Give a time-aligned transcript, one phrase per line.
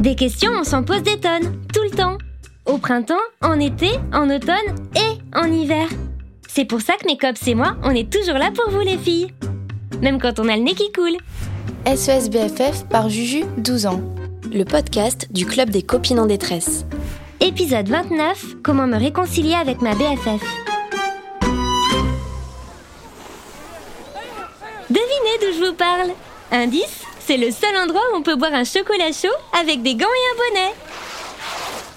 [0.00, 2.16] Des questions, on s'en pose des tonnes, tout le temps.
[2.64, 4.56] Au printemps, en été, en automne
[4.96, 5.88] et en hiver.
[6.48, 8.96] C'est pour ça que mes cops et moi, on est toujours là pour vous les
[8.96, 9.34] filles.
[10.00, 11.18] Même quand on a le nez qui coule.
[11.84, 14.00] SES BFF par Juju, 12 ans.
[14.50, 16.86] Le podcast du Club des copines en détresse.
[17.40, 20.42] Épisode 29, comment me réconcilier avec ma BFF.
[24.88, 26.08] Devinez d'où je vous parle
[26.52, 30.04] Indice, c'est le seul endroit où on peut boire un chocolat chaud avec des gants
[30.04, 30.74] et un bonnet.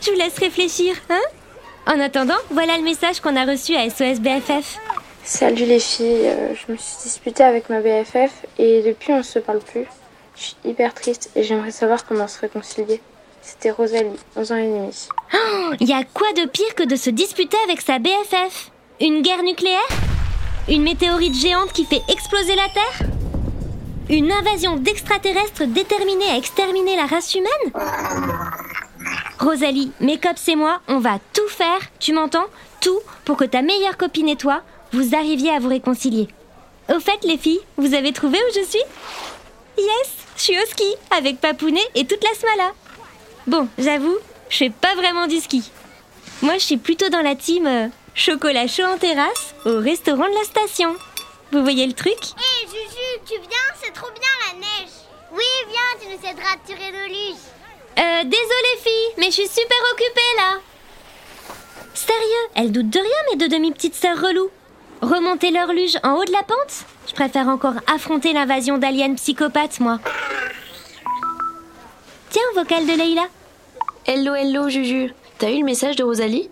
[0.00, 1.20] Je vous laisse réfléchir, hein?
[1.86, 4.78] En attendant, voilà le message qu'on a reçu à SOS BFF.
[5.22, 9.38] Salut les filles, euh, je me suis disputée avec ma BFF et depuis on se
[9.38, 9.86] parle plus.
[10.34, 13.00] Je suis hyper triste et j'aimerais savoir comment se réconcilier.
[13.40, 15.08] C'était Rosalie, 11 ans et demi.
[15.80, 19.44] Il y a quoi de pire que de se disputer avec sa BFF Une guerre
[19.44, 19.78] nucléaire?
[20.68, 23.19] Une météorite géante qui fait exploser la Terre?
[24.10, 27.72] Une invasion d'extraterrestres déterminés à exterminer la race humaine
[29.38, 32.46] Rosalie, mes cops et moi, on va tout faire, tu m'entends?
[32.80, 36.26] Tout pour que ta meilleure copine et toi, vous arriviez à vous réconcilier.
[36.92, 38.82] Au fait, les filles, vous avez trouvé où je suis?
[39.78, 42.72] Yes, je suis au ski avec Papounet et toute la smala.
[43.46, 45.70] Bon, j'avoue, je fais pas vraiment du ski.
[46.42, 47.86] Moi, je suis plutôt dans la team euh,
[48.16, 50.96] chocolat chaud en terrasse au restaurant de la station.
[51.52, 52.18] Vous voyez le truc?
[52.66, 53.59] Juju, tu viens
[54.00, 54.92] trop bien la neige
[55.30, 57.44] Oui, viens, tu nous aideras à tirer nos luges.
[57.98, 60.54] Euh, désolée fille, mais je suis super occupée là.
[61.92, 64.50] Sérieux, elles doutent de rien mes deux demi-petites sœurs reloues.
[65.02, 66.86] Remonter leur luge en haut de la pente?
[67.08, 69.98] Je préfère encore affronter l'invasion d'aliens psychopathes, moi.
[72.30, 73.26] Tiens, vocal de Leïla.
[74.06, 75.12] Hello, hello, Juju.
[75.38, 76.48] T'as eu le message de Rosalie?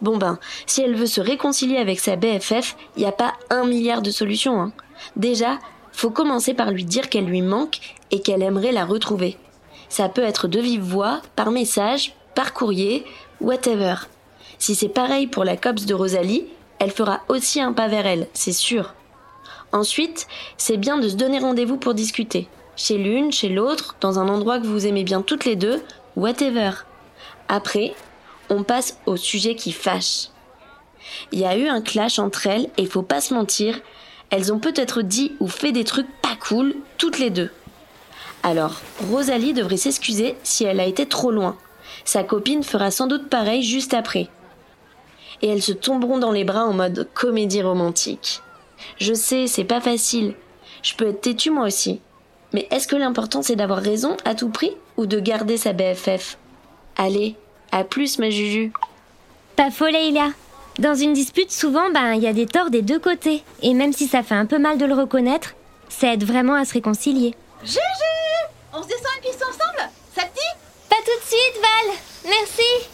[0.00, 4.00] Bon ben, si elle veut se réconcilier avec sa BFF, y a pas un milliard
[4.00, 4.60] de solutions.
[4.60, 4.72] Hein.
[5.16, 5.58] Déjà,
[5.98, 7.80] faut commencer par lui dire qu'elle lui manque
[8.12, 9.36] et qu'elle aimerait la retrouver.
[9.88, 13.04] Ça peut être de vive voix, par message, par courrier,
[13.40, 13.96] whatever.
[14.60, 16.46] Si c'est pareil pour la COPS de Rosalie,
[16.78, 18.94] elle fera aussi un pas vers elle, c'est sûr.
[19.72, 22.46] Ensuite, c'est bien de se donner rendez-vous pour discuter.
[22.76, 25.82] Chez l'une, chez l'autre, dans un endroit que vous aimez bien toutes les deux,
[26.14, 26.70] whatever.
[27.48, 27.92] Après,
[28.50, 30.28] on passe au sujet qui fâche.
[31.32, 33.80] Il y a eu un clash entre elles et faut pas se mentir,
[34.30, 37.50] elles ont peut-être dit ou fait des trucs pas cool, toutes les deux.
[38.42, 38.80] Alors,
[39.10, 41.56] Rosalie devrait s'excuser si elle a été trop loin.
[42.04, 44.28] Sa copine fera sans doute pareil juste après.
[45.42, 48.40] Et elles se tomberont dans les bras en mode comédie romantique.
[48.98, 50.34] Je sais, c'est pas facile.
[50.82, 52.00] Je peux être têtue moi aussi.
[52.52, 56.38] Mais est-ce que l'important c'est d'avoir raison à tout prix ou de garder sa BFF
[56.96, 57.36] Allez,
[57.72, 58.72] à plus ma Juju.
[59.56, 60.30] Pas faux, Leïla.
[60.78, 63.42] Dans une dispute, souvent, ben, il y a des torts des deux côtés.
[63.62, 65.54] Et même si ça fait un peu mal de le reconnaître,
[65.88, 67.34] ça aide vraiment à se réconcilier.
[67.64, 67.78] Juju
[68.72, 71.96] On se descend une piste ensemble Ça te dit Pas tout de suite, Val
[72.26, 72.88] Merci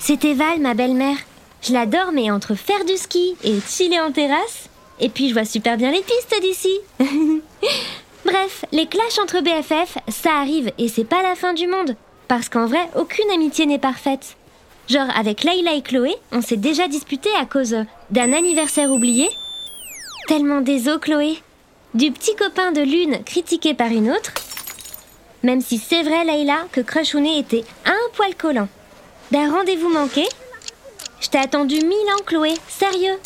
[0.00, 1.18] C'était Val, ma belle-mère.
[1.62, 4.68] Je l'adore, mais entre faire du ski et chiller en terrasse,
[4.98, 6.78] et puis je vois super bien les pistes d'ici.
[8.24, 11.94] Bref, les clashs entre BFF, ça arrive et c'est pas la fin du monde.
[12.26, 14.36] Parce qu'en vrai, aucune amitié n'est parfaite.
[14.88, 17.76] Genre, avec Layla et Chloé, on s'est déjà disputé à cause
[18.10, 19.28] d'un anniversaire oublié.
[20.28, 21.42] Tellement désolé, Chloé.
[21.94, 24.32] Du petit copain de l'une critiqué par une autre.
[25.42, 28.68] Même si c'est vrai, Layla, que Crushounet était un poil collant.
[29.32, 30.24] D'un rendez-vous manqué.
[31.20, 33.18] Je t'ai attendu mille ans, Chloé, sérieux.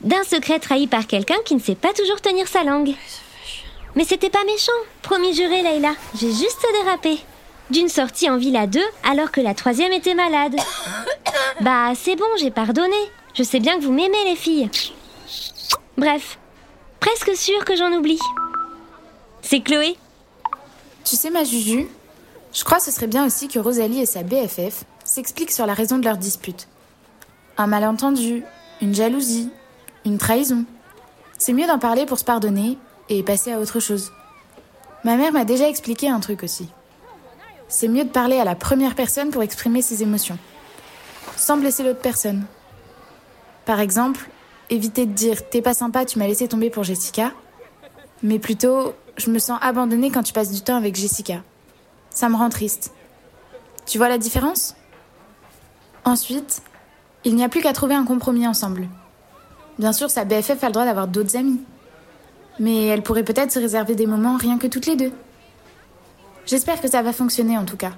[0.00, 2.94] D'un secret trahi par quelqu'un qui ne sait pas toujours tenir sa langue.
[3.94, 4.72] Mais c'était pas méchant,
[5.02, 5.94] promis juré, Layla.
[6.18, 7.18] J'ai juste dérapé
[7.70, 10.56] d'une sortie en Villa 2 alors que la troisième était malade.
[11.60, 12.96] Bah c'est bon, j'ai pardonné.
[13.34, 14.70] Je sais bien que vous m'aimez les filles.
[15.96, 16.38] Bref,
[17.00, 18.18] presque sûr que j'en oublie.
[19.42, 19.96] C'est Chloé.
[21.04, 21.88] Tu sais ma Juju,
[22.52, 25.74] je crois que ce serait bien aussi que Rosalie et sa BFF s'expliquent sur la
[25.74, 26.68] raison de leur dispute.
[27.56, 28.44] Un malentendu,
[28.80, 29.50] une jalousie,
[30.04, 30.64] une trahison.
[31.38, 34.12] C'est mieux d'en parler pour se pardonner et passer à autre chose.
[35.04, 36.68] Ma mère m'a déjà expliqué un truc aussi
[37.68, 40.38] c'est mieux de parler à la première personne pour exprimer ses émotions,
[41.36, 42.44] sans blesser l'autre personne.
[43.66, 44.28] Par exemple,
[44.70, 47.32] éviter de dire T'es pas sympa, tu m'as laissé tomber pour Jessica,
[48.22, 51.42] mais plutôt Je me sens abandonnée quand tu passes du temps avec Jessica.
[52.10, 52.92] Ça me rend triste.
[53.84, 54.76] Tu vois la différence?
[56.04, 56.62] Ensuite,
[57.24, 58.88] il n'y a plus qu'à trouver un compromis ensemble.
[59.78, 61.60] Bien sûr, sa BFF a le droit d'avoir d'autres amis.
[62.58, 65.12] Mais elle pourrait peut-être se réserver des moments rien que toutes les deux.
[66.48, 67.92] J'espère que ça va fonctionner en tout cas.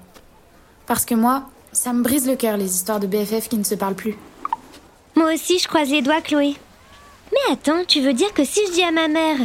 [0.87, 3.75] Parce que moi, ça me brise le cœur les histoires de BFF qui ne se
[3.75, 4.17] parlent plus.
[5.15, 6.57] Moi aussi, je croise les doigts, Chloé.
[7.33, 9.39] Mais attends, tu veux dire que si je dis à ma mère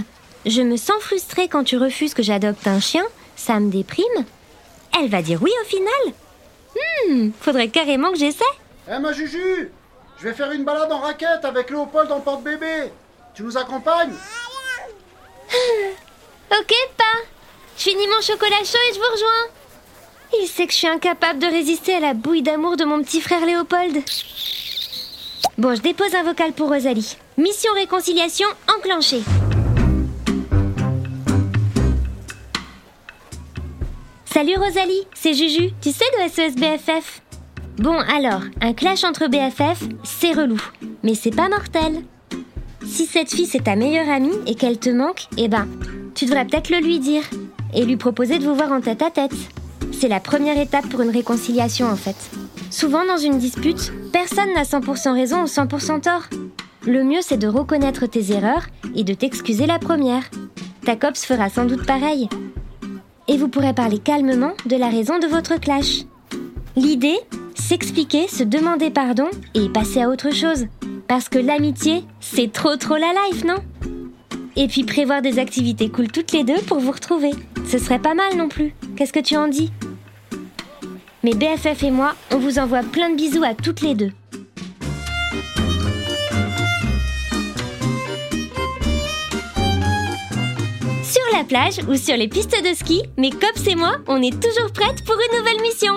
[0.46, 3.06] Je me sens frustrée quand tu refuses que j'adopte un chien,
[3.36, 4.26] ça me déprime
[4.98, 6.14] elle va dire oui au final
[7.08, 8.44] Hmm, faudrait carrément que j'essaie.
[8.90, 9.72] Eh ma Juju
[10.18, 12.92] Je vais faire une balade en raquette avec Léopold en porte-bébé.
[13.34, 14.14] Tu nous accompagnes?
[16.52, 17.04] Ok, pas.
[17.78, 20.42] Je finis mon chocolat chaud et je vous rejoins.
[20.42, 23.22] Il sait que je suis incapable de résister à la bouille d'amour de mon petit
[23.22, 24.02] frère Léopold.
[25.58, 27.18] Bon, je dépose un vocal pour Rosalie.
[27.38, 29.22] Mission réconciliation enclenchée.
[34.26, 37.22] Salut Rosalie, c'est Juju, tu sais de SES BFF
[37.78, 40.62] Bon alors, un clash entre BFF, c'est relou,
[41.04, 42.04] mais c'est pas mortel.
[42.86, 45.68] Si cette fille c'est ta meilleure amie et qu'elle te manque, eh ben,
[46.16, 47.24] tu devrais peut-être le lui dire
[47.76, 49.36] et lui proposer de vous voir en tête à tête.
[49.92, 52.16] C'est la première étape pour une réconciliation en fait.
[52.72, 56.24] Souvent dans une dispute, personne n'a 100% raison ou 100% tort.
[56.86, 60.24] Le mieux c'est de reconnaître tes erreurs et de t'excuser la première.
[60.86, 62.30] Ta copse fera sans doute pareil.
[63.28, 66.04] Et vous pourrez parler calmement de la raison de votre clash.
[66.76, 67.18] L'idée,
[67.56, 70.68] s'expliquer, se demander pardon et passer à autre chose.
[71.08, 73.58] Parce que l'amitié, c'est trop trop la life, non?
[74.56, 77.32] Et puis prévoir des activités cool toutes les deux pour vous retrouver.
[77.68, 78.74] Ce serait pas mal non plus.
[78.96, 79.72] Qu'est-ce que tu en dis
[81.24, 84.12] Mais BFF et moi, on vous envoie plein de bisous à toutes les deux.
[91.04, 94.40] Sur la plage ou sur les pistes de ski, mes cops et moi, on est
[94.40, 95.94] toujours prêtes pour une nouvelle mission.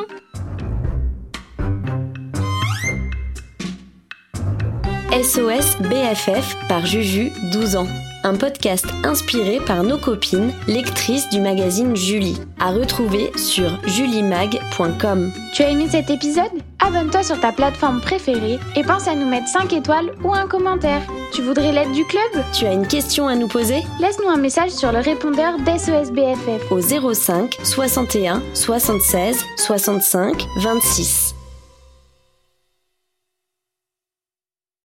[5.11, 7.89] SOS BFF par Juju, 12 ans.
[8.25, 12.39] Un podcast inspiré par nos copines, lectrices du magazine Julie.
[12.59, 15.33] À retrouver sur julimag.com.
[15.55, 16.51] Tu as aimé cet épisode?
[16.81, 21.03] Abonne-toi sur ta plateforme préférée et pense à nous mettre 5 étoiles ou un commentaire.
[21.33, 22.45] Tu voudrais l'aide du club?
[22.53, 23.83] Tu as une question à nous poser?
[24.01, 26.81] Laisse-nous un message sur le répondeur d'SOS BFF au
[27.15, 31.38] 05 61 76 65 26.